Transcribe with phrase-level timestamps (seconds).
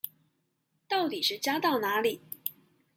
[0.89, 2.21] 到底是加到哪裡